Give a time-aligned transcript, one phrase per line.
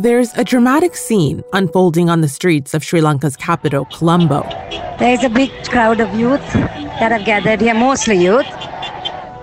[0.00, 4.40] There's a dramatic scene unfolding on the streets of Sri Lanka's capital, Colombo.
[4.98, 8.46] There is a big crowd of youth that have gathered here, mostly youth.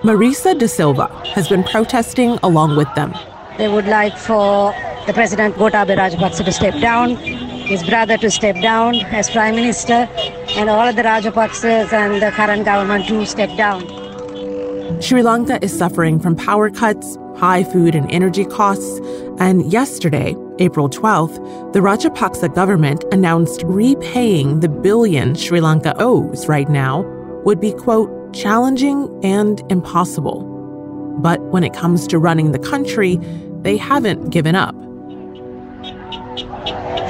[0.02, 3.14] Marisa De Silva has been protesting along with them.
[3.56, 4.74] They would like for
[5.06, 10.08] the President Gotabaya Rajapaksa to step down, his brother to step down as Prime Minister,
[10.56, 13.86] and all of the Rajapaksas and the current government to step down.
[15.00, 18.98] Sri Lanka is suffering from power cuts, high food and energy costs,
[19.38, 26.68] and yesterday, April 12th, the Rajapaksa government announced repaying the billion Sri Lanka owes right
[26.68, 27.02] now
[27.44, 30.42] would be, quote, challenging and impossible.
[31.20, 33.20] But when it comes to running the country,
[33.62, 34.74] they haven't given up.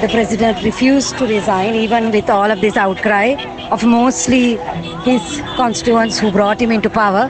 [0.01, 3.35] The president refused to resign, even with all of this outcry
[3.71, 4.57] of mostly
[5.03, 7.29] his constituents who brought him into power.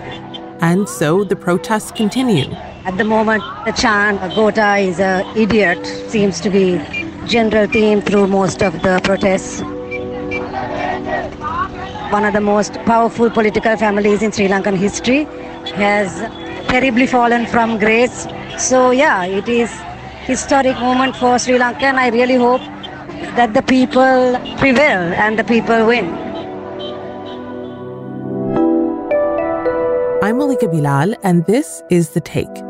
[0.62, 2.54] And so the protests continue.
[2.86, 6.80] At the moment, the chant, Gota is an idiot, seems to be
[7.28, 9.62] general theme through most of the protests.
[12.12, 15.26] One of the most powerful political families in Sri Lankan history
[15.76, 16.20] has
[16.70, 18.28] terribly fallen from grace.
[18.58, 19.72] So yeah, it is
[20.22, 22.62] historic moment for Sri Lanka and I really hope
[23.36, 26.30] that the people prevail and the people win.
[30.22, 32.69] I'm Malika Bilal, and this is The Take.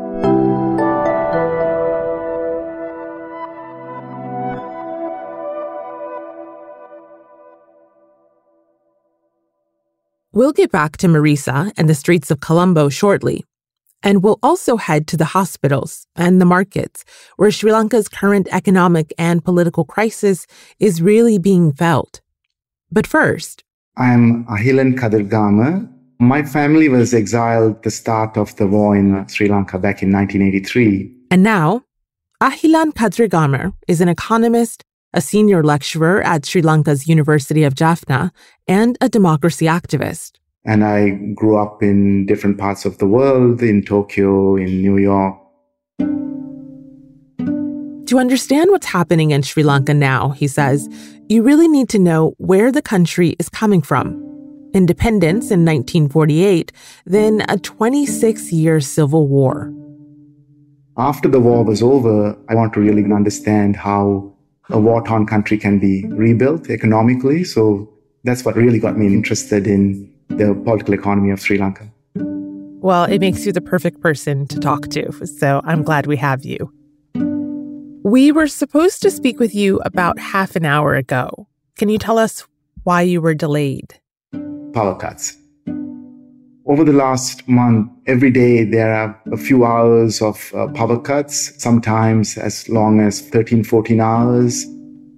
[10.32, 13.44] We'll get back to Marisa and the streets of Colombo shortly.
[14.00, 17.04] And we'll also head to the hospitals and the markets
[17.36, 20.46] where Sri Lanka's current economic and political crisis
[20.78, 22.20] is really being felt.
[22.92, 23.64] But first,
[23.96, 25.90] I'm Ahilan Kadirgamar.
[26.20, 30.12] My family was exiled at the start of the war in Sri Lanka back in
[30.12, 31.12] 1983.
[31.32, 31.82] And now,
[32.40, 38.32] Ahilan Kadirgamar is an economist a senior lecturer at Sri Lanka's University of Jaffna,
[38.68, 40.32] and a democracy activist.
[40.64, 45.36] And I grew up in different parts of the world, in Tokyo, in New York.
[48.06, 50.88] To understand what's happening in Sri Lanka now, he says,
[51.28, 54.08] you really need to know where the country is coming from.
[54.74, 56.72] Independence in 1948,
[57.06, 59.72] then a 26 year civil war.
[60.96, 64.34] After the war was over, I want to really understand how
[64.72, 67.44] a war torn country can be rebuilt economically.
[67.44, 67.88] So
[68.24, 71.90] that's what really got me interested in the political economy of Sri Lanka.
[72.82, 75.12] Well, it makes you the perfect person to talk to.
[75.26, 76.72] So I'm glad we have you.
[78.02, 81.46] We were supposed to speak with you about half an hour ago.
[81.76, 82.46] Can you tell us
[82.84, 84.00] why you were delayed?
[84.72, 85.36] Power cuts.
[86.70, 91.60] Over the last month, every day there are a few hours of uh, power cuts,
[91.60, 94.66] sometimes as long as 13, 14 hours.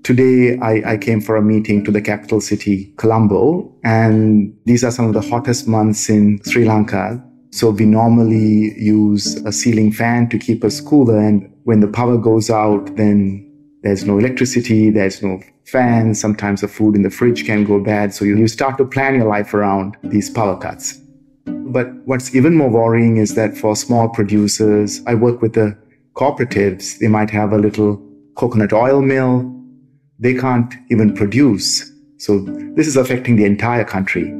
[0.03, 4.91] Today, I, I, came for a meeting to the capital city, Colombo, and these are
[4.91, 7.23] some of the hottest months in Sri Lanka.
[7.51, 11.19] So we normally use a ceiling fan to keep us cooler.
[11.19, 13.47] And when the power goes out, then
[13.83, 16.15] there's no electricity, there's no fan.
[16.15, 18.15] Sometimes the food in the fridge can go bad.
[18.15, 21.02] So you, you start to plan your life around these power cuts.
[21.73, 25.75] But what's even more worrying is that for small producers, I work with the
[26.15, 26.99] cooperatives.
[26.99, 27.99] They might have a little
[28.37, 29.51] coconut oil mill.
[30.19, 31.91] They can't even produce.
[32.19, 32.41] So
[32.77, 34.35] this is affecting the entire country.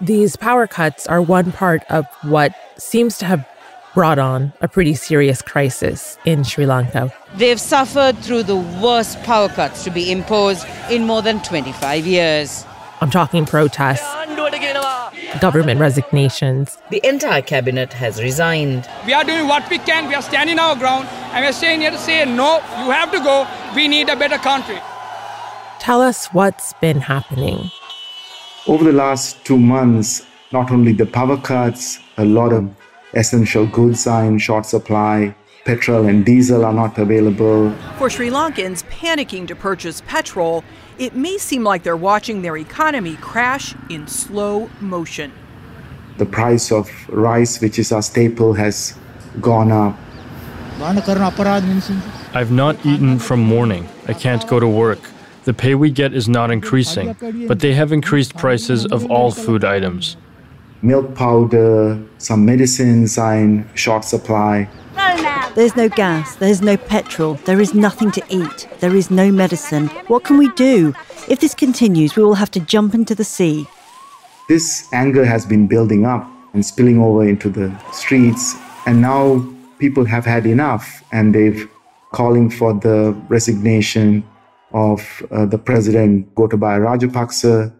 [0.00, 3.46] These power cuts are one part of what seems to have
[3.94, 7.12] brought on a pretty serious crisis in Sri Lanka.
[7.36, 12.64] They've suffered through the worst power cuts to be imposed in more than 25 years.
[13.04, 14.02] I'm talking protests,
[15.38, 16.78] government resignations.
[16.90, 18.88] The entire cabinet has resigned.
[19.04, 20.08] We are doing what we can.
[20.08, 23.18] We are standing our ground and we're staying here to say, no, you have to
[23.18, 23.46] go.
[23.76, 24.78] We need a better country.
[25.80, 27.70] Tell us what's been happening.
[28.66, 32.74] Over the last two months, not only the power cuts, a lot of
[33.12, 35.34] essential goods are in short supply.
[35.64, 37.72] Petrol and diesel are not available.
[37.96, 40.62] For Sri Lankans panicking to purchase petrol,
[40.98, 45.32] it may seem like they're watching their economy crash in slow motion.
[46.18, 48.96] The price of rice, which is our staple, has
[49.40, 49.96] gone up.
[52.34, 53.88] I've not eaten from morning.
[54.06, 54.98] I can't go to work.
[55.44, 57.16] The pay we get is not increasing,
[57.48, 60.16] but they have increased prices of all food items.
[60.84, 64.68] Milk powder, some medicines in short supply.
[65.54, 69.86] There's no gas, there's no petrol, there is nothing to eat, there is no medicine.
[70.08, 70.92] What can we do?
[71.26, 73.66] If this continues, we will have to jump into the sea.
[74.46, 78.54] This anger has been building up and spilling over into the streets,
[78.84, 79.42] and now
[79.78, 81.66] people have had enough and they've
[82.12, 84.22] calling for the resignation
[84.74, 87.72] of uh, the president Gotabaya Rajapaksa.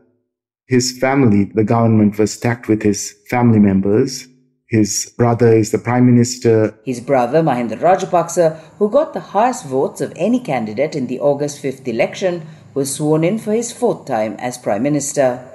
[0.66, 4.26] His family, the government was stacked with his family members.
[4.66, 6.74] His brother is the prime minister.
[6.84, 11.62] His brother, Mahinda Rajapaksa, who got the highest votes of any candidate in the August
[11.62, 15.46] 5th election, was sworn in for his fourth time as prime minister.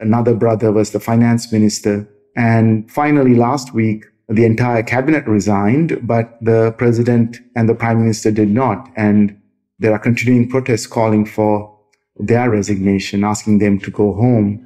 [0.00, 2.08] Another brother was the finance minister.
[2.36, 8.30] And finally, last week, the entire cabinet resigned, but the president and the prime minister
[8.30, 8.88] did not.
[8.96, 9.40] And
[9.80, 11.77] there are continuing protests calling for
[12.18, 14.64] their resignation, asking them to go home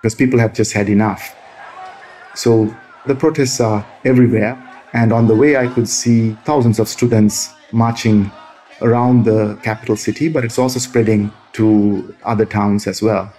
[0.00, 1.34] because people have just had enough.
[2.34, 2.74] So
[3.06, 4.60] the protests are everywhere.
[4.92, 8.30] And on the way, I could see thousands of students marching
[8.80, 13.32] around the capital city, but it's also spreading to other towns as well.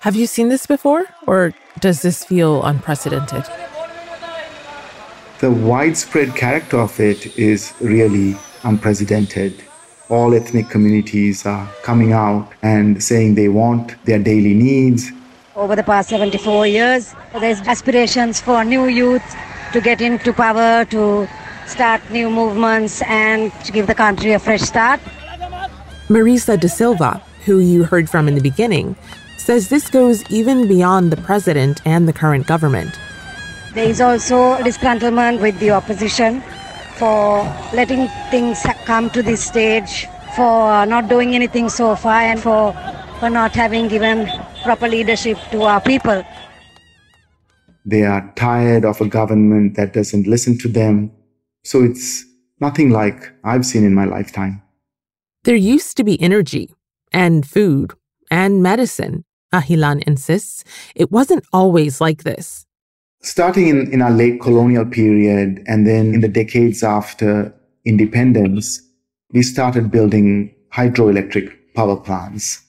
[0.00, 3.44] Have you seen this before, or does this feel unprecedented?
[5.38, 9.62] The widespread character of it is really unprecedented.
[10.12, 15.10] All ethnic communities are coming out and saying they want their daily needs.
[15.56, 19.24] Over the past 74 years, there's aspirations for new youth
[19.72, 21.26] to get into power, to
[21.66, 25.00] start new movements, and to give the country a fresh start.
[26.10, 28.94] Marisa de Silva, who you heard from in the beginning,
[29.38, 33.00] says this goes even beyond the president and the current government.
[33.72, 36.42] There is also disgruntlement with the opposition
[36.96, 37.42] for
[37.72, 40.06] letting things come to this stage,
[40.36, 42.72] for not doing anything so far, and for,
[43.18, 44.28] for not having given
[44.62, 46.24] proper leadership to our people.
[47.84, 51.10] They are tired of a government that doesn't listen to them.
[51.64, 52.24] So it's
[52.60, 54.62] nothing like I've seen in my lifetime.
[55.44, 56.72] There used to be energy
[57.12, 57.94] and food
[58.30, 60.64] and medicine, Ahilan insists.
[60.94, 62.64] It wasn't always like this
[63.22, 67.54] starting in, in our late colonial period and then in the decades after
[67.84, 68.80] independence,
[69.30, 72.62] we started building hydroelectric power plants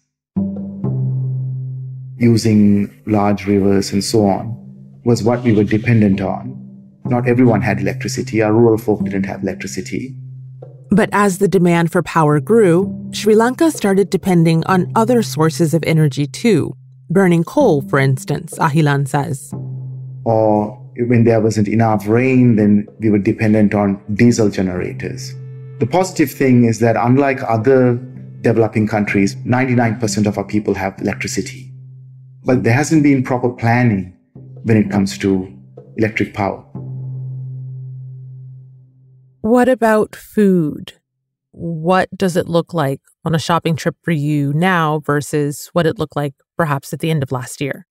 [2.18, 4.60] using large rivers and so on
[5.04, 6.60] was what we were dependent on.
[7.06, 8.42] Not everyone had electricity.
[8.42, 10.16] Our rural folk didn't have electricity.
[10.90, 15.84] But as the demand for power grew, Sri Lanka started depending on other sources of
[15.86, 16.74] energy too,
[17.10, 19.54] burning coal, for instance, Ahilan says
[20.26, 25.34] or when there wasn't enough rain, then we were dependent on diesel generators.
[25.80, 27.96] The positive thing is that unlike other
[28.42, 31.72] developing countries, 99% of our people have electricity.
[32.46, 34.16] But there hasn't been proper planning
[34.64, 35.52] when it comes to
[35.98, 36.64] electric power.
[39.42, 40.94] What about food?
[41.52, 46.00] What does it look like on a shopping trip for you now versus what it
[46.00, 47.86] looked like perhaps at the end of last year?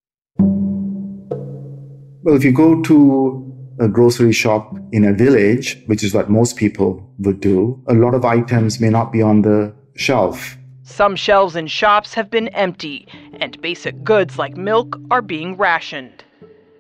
[2.24, 6.56] Well, if you go to a grocery shop in a village, which is what most
[6.56, 10.56] people would do, a lot of items may not be on the shelf.
[10.84, 13.08] Some shelves in shops have been empty,
[13.40, 16.22] and basic goods like milk are being rationed.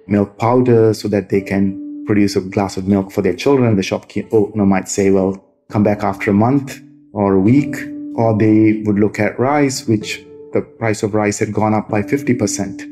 [0.06, 3.74] Milk powder so that they can produce a glass of milk for their children.
[3.74, 6.80] The shopkeeper might say, well, come back after a month
[7.12, 7.74] or a week.
[8.14, 10.22] Or they would look at rice, which
[10.52, 12.91] the price of rice had gone up by 50%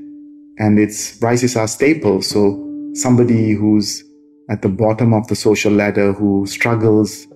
[0.60, 2.22] and its rice are staple.
[2.22, 2.62] So
[2.94, 4.04] somebody who's
[4.50, 7.26] at the bottom of the social ladder who struggles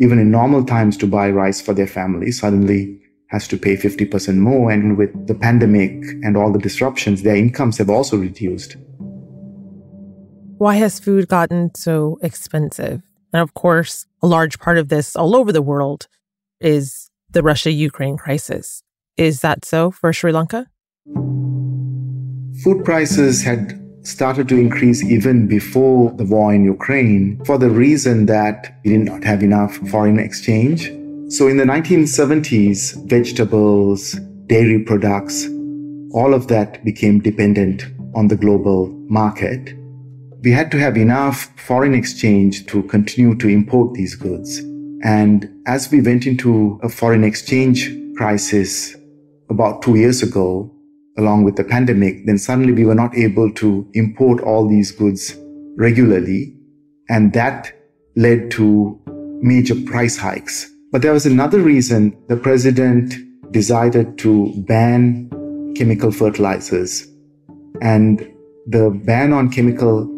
[0.00, 4.36] even in normal times to buy rice for their family suddenly has to pay 50%
[4.36, 4.70] more.
[4.70, 5.92] And with the pandemic
[6.24, 8.76] and all the disruptions, their incomes have also reduced.
[10.58, 13.00] Why has food gotten so expensive?
[13.32, 16.08] And of course, a large part of this all over the world
[16.60, 18.82] is the Russia Ukraine crisis.
[19.16, 20.66] Is that so for Sri Lanka?
[22.62, 28.26] Food prices had started to increase even before the war in Ukraine for the reason
[28.26, 30.86] that we did not have enough foreign exchange.
[31.28, 34.12] So in the 1970s, vegetables,
[34.46, 35.46] dairy products,
[36.12, 39.74] all of that became dependent on the global market.
[40.42, 44.58] We had to have enough foreign exchange to continue to import these goods.
[45.02, 48.94] And as we went into a foreign exchange crisis
[49.50, 50.71] about two years ago,
[51.18, 55.36] along with the pandemic, then suddenly we were not able to import all these goods
[55.76, 56.54] regularly.
[57.08, 57.72] And that
[58.16, 58.98] led to
[59.42, 60.70] major price hikes.
[60.90, 63.14] But there was another reason the president
[63.52, 65.28] decided to ban
[65.76, 67.06] chemical fertilizers.
[67.80, 68.20] And
[68.66, 70.08] the ban on chemical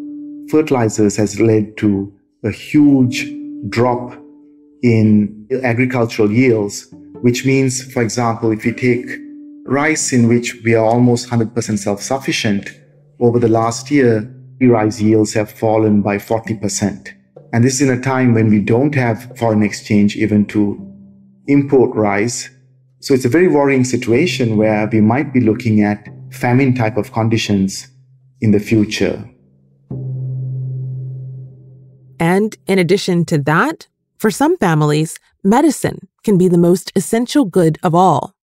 [0.49, 3.25] fertilizers has led to a huge
[3.69, 4.13] drop
[4.83, 6.87] in agricultural yields,
[7.21, 9.09] which means, for example, if you take
[9.65, 12.69] rice in which we are almost 100% self-sufficient,
[13.19, 14.31] over the last year,
[14.61, 17.09] rice yields have fallen by 40%.
[17.51, 20.79] And this is in a time when we don't have foreign exchange even to
[21.47, 22.49] import rice.
[22.99, 27.11] So it's a very worrying situation where we might be looking at famine type of
[27.11, 27.87] conditions
[28.41, 29.29] in the future.
[32.19, 37.77] And in addition to that, for some families, medicine can be the most essential good
[37.83, 38.34] of all.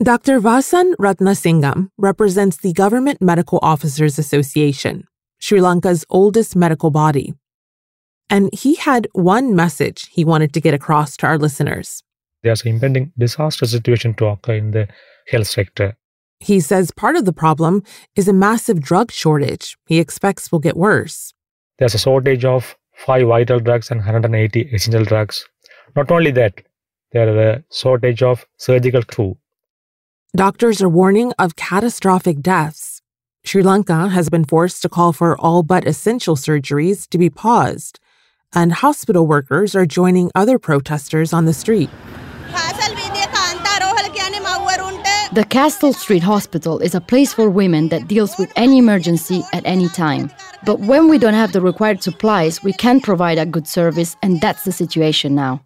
[0.00, 0.38] Dr.
[0.40, 5.08] Vasan Ratnasingam represents the Government Medical Officers Association,
[5.40, 7.34] Sri Lanka's oldest medical body.
[8.30, 12.04] And he had one message he wanted to get across to our listeners.
[12.44, 14.86] There's an impending disaster situation to occur in the
[15.26, 15.96] health sector.
[16.38, 17.82] He says part of the problem
[18.14, 21.34] is a massive drug shortage he expects will get worse.
[21.80, 25.44] There's a shortage of five vital drugs and 180 essential drugs.
[25.96, 26.62] Not only that,
[27.10, 29.36] there is a shortage of surgical too.
[30.36, 33.00] Doctors are warning of catastrophic deaths.
[33.46, 37.98] Sri Lanka has been forced to call for all but essential surgeries to be paused,
[38.54, 41.88] and hospital workers are joining other protesters on the street.
[45.32, 49.64] The Castle Street Hospital is a place for women that deals with any emergency at
[49.64, 50.30] any time.
[50.66, 54.42] But when we don't have the required supplies, we can't provide a good service, and
[54.42, 55.64] that's the situation now.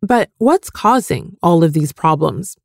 [0.00, 2.56] But what's causing all of these problems?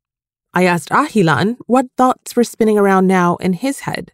[0.56, 4.12] I asked Ahilan what thoughts were spinning around now in his head.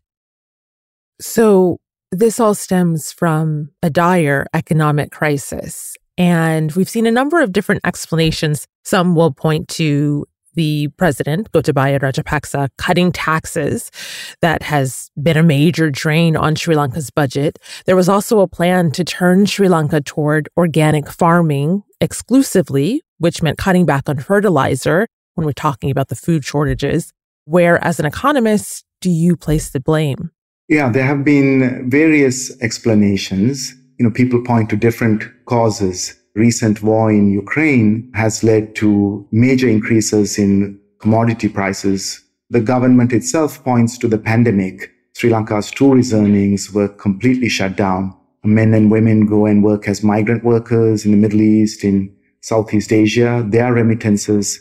[1.20, 1.78] So,
[2.10, 5.96] this all stems from a dire economic crisis.
[6.18, 8.66] And we've seen a number of different explanations.
[8.84, 13.92] Some will point to the president, Gotabaya Rajapaksa, cutting taxes
[14.40, 17.56] that has been a major drain on Sri Lanka's budget.
[17.86, 23.58] There was also a plan to turn Sri Lanka toward organic farming exclusively, which meant
[23.58, 27.12] cutting back on fertilizer when we're talking about the food shortages.
[27.44, 30.30] Where, as an economist, do you place the blame?
[30.68, 33.74] Yeah, there have been various explanations.
[33.98, 39.68] You know, people point to different causes recent war in Ukraine has led to major
[39.68, 42.22] increases in commodity prices.
[42.50, 44.90] The government itself points to the pandemic.
[45.14, 48.16] Sri Lanka's tourism earnings were completely shut down.
[48.44, 52.92] Men and women go and work as migrant workers in the Middle East, in Southeast
[52.92, 53.44] Asia.
[53.46, 54.60] Their remittances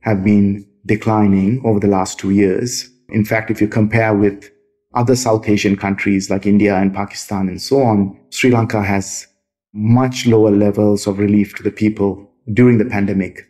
[0.00, 2.88] have been declining over the last two years.
[3.10, 4.50] In fact, if you compare with
[4.94, 9.26] other South Asian countries like India and Pakistan and so on, Sri Lanka has
[9.72, 13.46] much lower levels of relief to the people during the pandemic.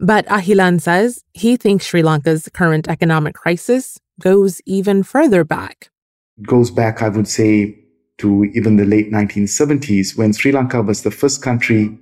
[0.00, 5.90] But Ahilan says he thinks Sri Lanka's current economic crisis goes even further back.
[6.38, 7.76] It goes back, I would say,
[8.18, 11.98] to even the late 1970s when Sri Lanka was the first country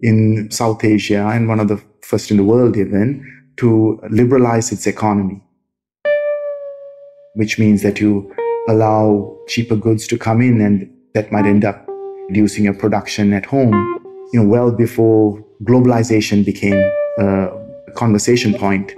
[0.00, 3.24] in South Asia and one of the first in the world even
[3.56, 5.40] to liberalize its economy,
[7.34, 8.34] which means that you
[8.68, 11.86] allow cheaper goods to come in and that might end up
[12.28, 13.72] reducing your production at home,
[14.32, 16.80] you know, well before globalization became
[17.18, 17.48] a
[17.94, 18.92] conversation point.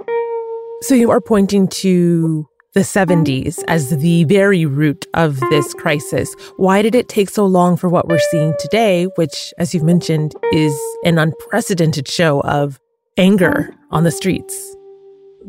[0.81, 6.33] So you are pointing to the 70s as the very root of this crisis.
[6.57, 10.33] Why did it take so long for what we're seeing today, which, as you've mentioned,
[10.51, 12.79] is an unprecedented show of
[13.17, 14.75] anger on the streets?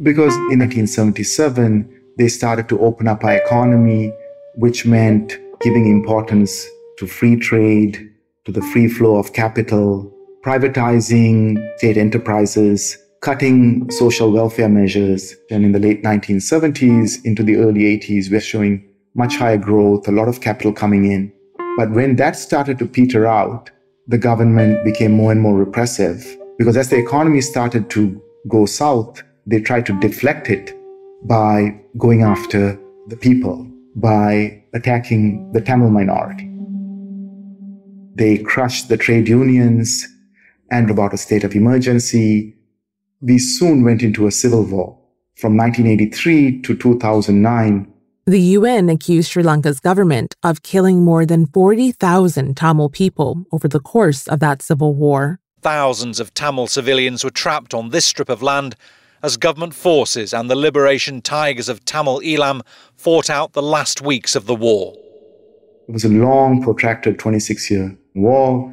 [0.02, 4.12] Because in 1977, they started to open up our economy,
[4.56, 6.66] which meant giving importance
[6.98, 8.10] to free trade,
[8.44, 10.12] to the free flow of capital,
[10.44, 15.34] privatizing state enterprises, cutting social welfare measures.
[15.50, 20.12] And in the late 1970s into the early 80s, we're showing much higher growth, a
[20.12, 21.32] lot of capital coming in.
[21.76, 23.70] But when that started to peter out,
[24.06, 29.22] the government became more and more repressive because as the economy started to go south,
[29.46, 30.74] they tried to deflect it
[31.24, 36.50] by going after the people, by attacking the Tamil minority.
[38.14, 40.06] They crushed the trade unions
[40.70, 42.54] and about a state of emergency.
[43.20, 44.98] We soon went into a civil war.
[45.36, 47.92] From 1983 to 2009,
[48.26, 53.80] the UN accused Sri Lanka's government of killing more than 40,000 Tamil people over the
[53.80, 55.40] course of that civil war.
[55.64, 58.76] Thousands of Tamil civilians were trapped on this strip of land
[59.22, 62.60] as government forces and the liberation tigers of Tamil Eelam
[62.94, 64.92] fought out the last weeks of the war.
[65.88, 68.70] It was a long, protracted 26 year war,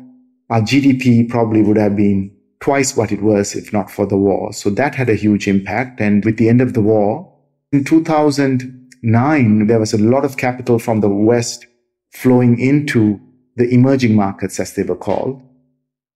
[0.50, 2.29] our GDP probably would have been
[2.60, 4.51] twice what it was if not for the war.
[4.51, 6.01] So that had a huge impact.
[6.01, 7.33] And with the end of the war,
[7.71, 11.65] in 2009, there was a lot of capital from the West
[12.12, 13.17] flowing into
[13.55, 15.41] the emerging markets, as they were called.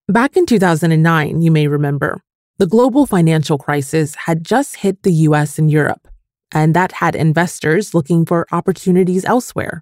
[0.08, 2.22] Back in 2009, you may remember,
[2.60, 6.08] the global financial crisis had just hit the US and Europe,
[6.52, 9.82] and that had investors looking for opportunities elsewhere.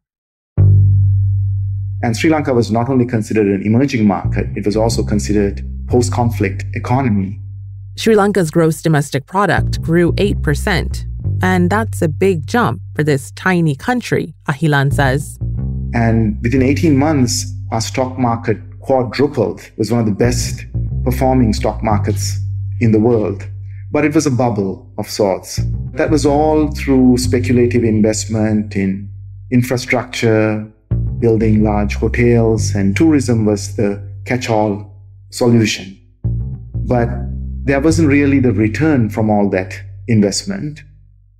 [2.01, 6.13] And Sri Lanka was not only considered an emerging market, it was also considered post
[6.13, 7.41] conflict economy.
[7.97, 11.03] Sri Lanka's gross domestic product grew 8%.
[11.41, 15.37] And that's a big jump for this tiny country, Ahilan says.
[15.93, 19.61] And within 18 months, our stock market quadrupled.
[19.61, 20.65] It was one of the best
[21.03, 22.39] performing stock markets
[22.79, 23.47] in the world.
[23.91, 25.59] But it was a bubble of sorts.
[25.93, 29.09] That was all through speculative investment in
[29.51, 30.67] infrastructure,
[31.19, 34.91] building large hotels, and tourism was the catch all
[35.29, 35.97] solution.
[36.85, 37.09] But
[37.65, 40.81] there wasn't really the return from all that investment.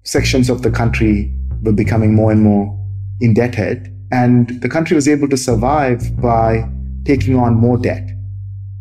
[0.03, 2.79] Sections of the country were becoming more and more
[3.19, 6.69] indebted, and the country was able to survive by
[7.05, 8.10] taking on more debt.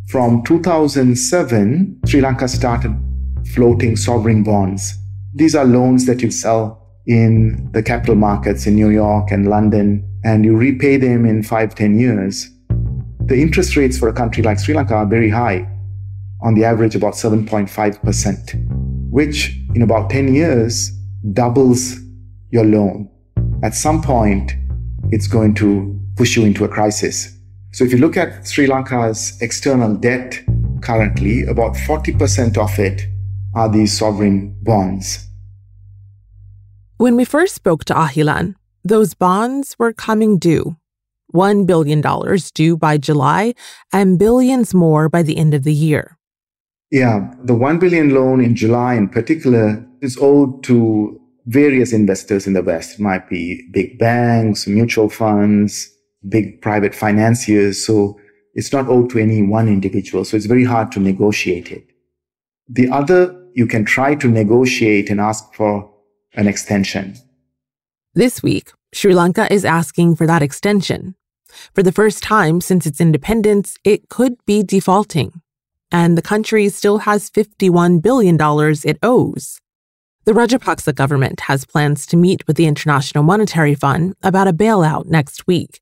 [0.09, 2.97] From 2007, Sri Lanka started
[3.55, 4.95] floating sovereign bonds.
[5.35, 10.07] These are loans that you sell in the capital markets in New York and London,
[10.25, 12.49] and you repay them in five, ten years.
[13.27, 15.69] The interest rates for a country like Sri Lanka are very high,
[16.43, 20.91] on the average about 7.5%, which in about 10 years
[21.33, 21.97] doubles
[22.51, 23.09] your loan.
[23.63, 24.53] At some point,
[25.11, 27.32] it's going to push you into a crisis.
[27.73, 30.43] So if you look at Sri Lanka's external debt
[30.83, 33.07] currently, about 40% of it
[33.55, 35.27] are these sovereign bonds.
[36.99, 40.77] When we first spoke to Ahilan, those bonds were coming due.
[41.35, 42.03] $1 billion
[42.53, 43.55] due by July
[43.91, 46.19] and billions more by the end of the year.
[46.91, 52.53] Yeah, the 1 billion loan in July in particular is owed to various investors in
[52.53, 52.99] the West.
[52.99, 55.92] It might be big banks, mutual funds,
[56.29, 57.85] big private financiers.
[57.85, 58.19] So
[58.55, 60.25] it's not owed to any one individual.
[60.25, 61.87] So it's very hard to negotiate it.
[62.69, 65.91] The other, you can try to negotiate and ask for
[66.35, 67.17] an extension.
[68.15, 71.15] This week, Sri Lanka is asking for that extension.
[71.75, 75.43] For the first time since its independence, it could be defaulting.
[75.91, 79.61] And the country still has $51 billion it owes.
[80.25, 85.07] The Rajapaksa government has plans to meet with the International Monetary Fund about a bailout
[85.07, 85.82] next week.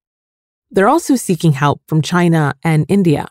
[0.71, 3.29] They're also seeking help from China and India.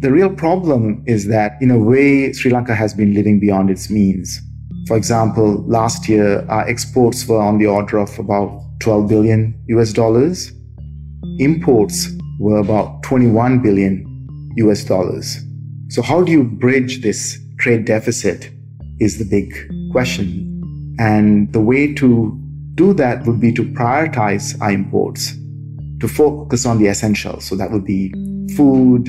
[0.00, 3.90] The real problem is that, in a way, Sri Lanka has been living beyond its
[3.90, 4.40] means.
[4.86, 9.92] For example, last year, our exports were on the order of about 12 billion US
[9.92, 10.52] dollars.
[11.38, 14.04] Imports were about 21 billion
[14.56, 15.38] US dollars.
[15.88, 18.50] So, how do you bridge this trade deficit
[19.00, 19.52] is the big
[19.92, 20.96] question.
[20.98, 22.38] And the way to
[22.78, 25.32] do that would be to prioritize our imports,
[26.00, 27.44] to focus on the essentials.
[27.44, 28.12] So that would be
[28.54, 29.08] food,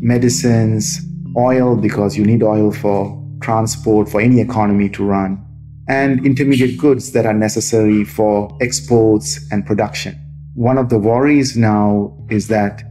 [0.00, 1.00] medicines,
[1.36, 5.44] oil, because you need oil for transport, for any economy to run,
[5.88, 10.14] and intermediate goods that are necessary for exports and production.
[10.54, 12.84] One of the worries now is that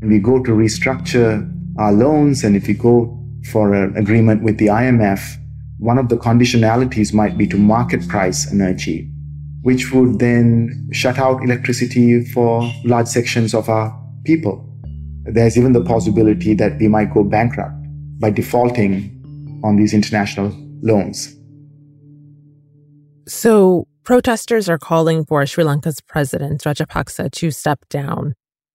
[0.00, 3.12] when we go to restructure our loans and if we go
[3.52, 5.36] for an agreement with the IMF,
[5.78, 9.10] one of the conditionalities might be to market price energy
[9.66, 13.92] which would then shut out electricity for large sections of our
[14.24, 14.64] people.
[15.24, 17.74] There's even the possibility that we might go bankrupt
[18.20, 19.10] by defaulting
[19.64, 21.34] on these international loans.
[23.26, 28.34] So, protesters are calling for Sri Lanka's president, Rajapaksa, to step down.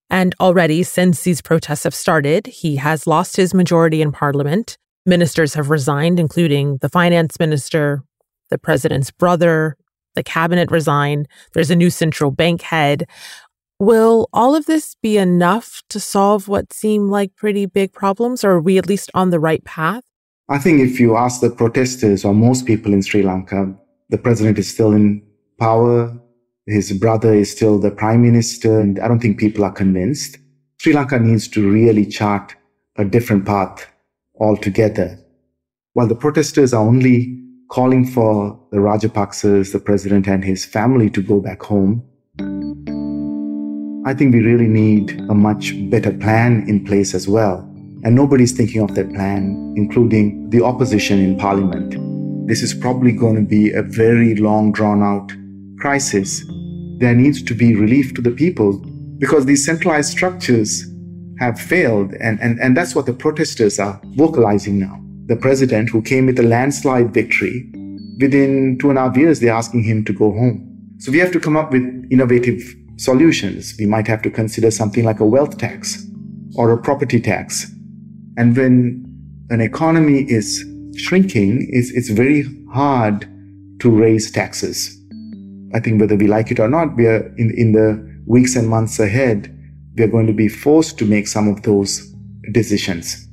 [0.10, 4.78] And already, since these protests have started, he has lost his majority in parliament.
[5.06, 8.04] Ministers have resigned, including the finance minister,
[8.50, 9.78] the president's brother,
[10.16, 13.08] the cabinet resigned, there's a new central bank head.
[13.80, 18.52] Will all of this be enough to solve what seem like pretty big problems, or
[18.52, 20.04] are we at least on the right path?
[20.50, 23.74] I think if you ask the protesters or most people in Sri Lanka,
[24.10, 25.24] the president is still in
[25.60, 26.16] power.
[26.68, 30.38] His brother is still the prime minister, and I don't think people are convinced.
[30.80, 32.56] Sri Lanka needs to really chart
[32.98, 33.88] a different path
[34.40, 35.18] altogether.
[35.94, 41.22] While the protesters are only calling for the Rajapaksas, the president and his family to
[41.22, 42.04] go back home.
[44.06, 47.60] I think we really need a much better plan in place as well.
[48.04, 51.96] And nobody's thinking of that plan, including the opposition in parliament.
[52.46, 55.32] This is probably going to be a very long, drawn out
[55.80, 56.44] crisis.
[56.98, 58.80] There needs to be relief to the people
[59.18, 60.86] because these centralized structures
[61.40, 62.14] have failed.
[62.20, 65.01] And, and, and that's what the protesters are vocalizing now
[65.32, 67.66] the president who came with a landslide victory,
[68.20, 70.58] within two and a half years, they're asking him to go home.
[70.98, 72.62] So we have to come up with innovative
[72.98, 73.74] solutions.
[73.80, 76.06] We might have to consider something like a wealth tax
[76.56, 77.72] or a property tax.
[78.36, 79.06] And when
[79.50, 80.66] an economy is
[80.98, 83.22] shrinking, it's, it's very hard
[83.80, 85.00] to raise taxes.
[85.74, 88.68] I think whether we like it or not, we are in, in the weeks and
[88.68, 89.48] months ahead,
[89.96, 92.14] we are going to be forced to make some of those
[92.52, 93.30] decisions.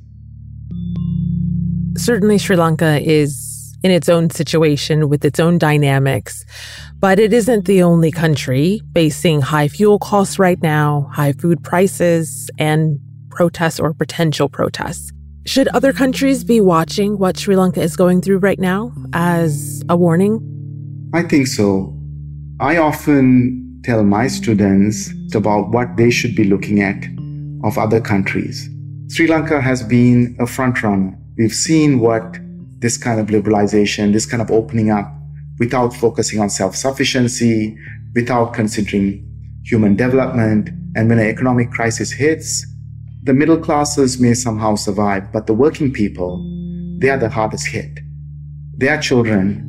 [1.99, 6.45] Certainly, Sri Lanka is in its own situation with its own dynamics,
[6.97, 12.49] but it isn't the only country facing high fuel costs right now, high food prices,
[12.57, 15.11] and protests or potential protests.
[15.45, 19.97] Should other countries be watching what Sri Lanka is going through right now as a
[19.97, 20.39] warning?
[21.13, 21.93] I think so.
[22.61, 27.03] I often tell my students about what they should be looking at
[27.65, 28.69] of other countries.
[29.09, 31.17] Sri Lanka has been a front runner.
[31.39, 32.37] We've seen what
[32.79, 35.09] this kind of liberalization, this kind of opening up
[35.57, 37.77] without focusing on self sufficiency,
[38.13, 39.25] without considering
[39.63, 40.67] human development.
[40.97, 42.67] And when an economic crisis hits,
[43.23, 46.45] the middle classes may somehow survive, but the working people,
[46.99, 47.99] they are the hardest hit.
[48.77, 49.65] They are children.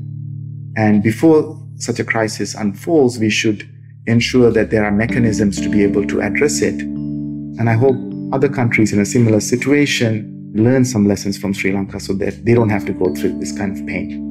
[0.77, 3.69] And before such a crisis unfolds, we should
[4.09, 6.81] ensure that there are mechanisms to be able to address it.
[6.81, 7.95] And I hope
[8.33, 12.55] other countries in a similar situation learn some lessons from Sri Lanka so that they
[12.55, 14.27] don't have to go through this kind of pain.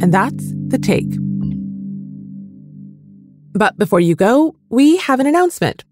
[0.00, 1.10] And that's the take.
[3.52, 5.84] But before you go, we have an announcement.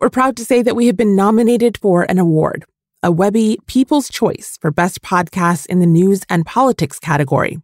[0.00, 2.64] We're proud to say that we have been nominated for an award,
[3.02, 7.58] a Webby People's Choice for Best Podcasts in the News and Politics category.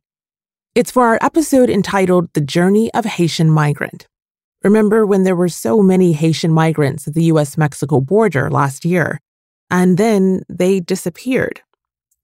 [0.74, 4.08] It's for our episode entitled The Journey of Haitian Migrant.
[4.64, 9.20] Remember when there were so many Haitian migrants at the US Mexico border last year,
[9.70, 11.60] and then they disappeared?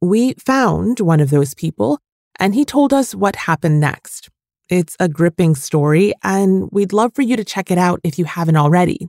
[0.01, 1.99] We found one of those people,
[2.39, 4.31] and he told us what happened next.
[4.71, 8.25] It's a gripping story, and we'd love for you to check it out if you
[8.25, 9.09] haven't already.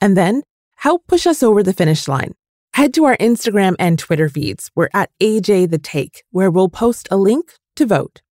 [0.00, 0.42] And then
[0.76, 2.34] help push us over the finish line.
[2.74, 4.70] Head to our Instagram and Twitter feeds.
[4.76, 8.22] We're at AJ The Take, where we'll post a link to vote.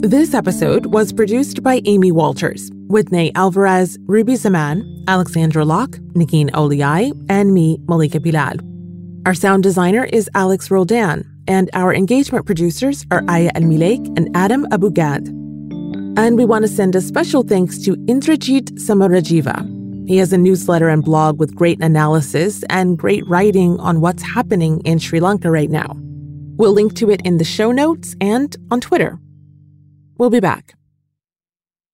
[0.00, 6.50] This episode was produced by Amy Walters, with Nate Alvarez, Ruby Zaman, Alexandra Locke, Negin
[6.50, 8.56] Owliaei, and me, Malika Bilal.
[9.24, 14.66] Our sound designer is Alex Roldan, and our engagement producers are Aya Elmileik and Adam
[14.70, 15.28] Abou-Gad.
[16.18, 20.08] And we want to send a special thanks to Indrajit Samarajiva.
[20.08, 24.80] He has a newsletter and blog with great analysis and great writing on what's happening
[24.84, 25.96] in Sri Lanka right now.
[26.58, 29.18] We'll link to it in the show notes and on Twitter.
[30.18, 30.76] We'll be back.